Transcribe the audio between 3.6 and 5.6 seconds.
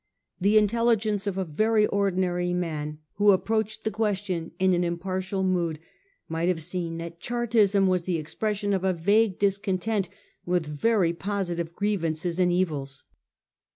the question in an impar tial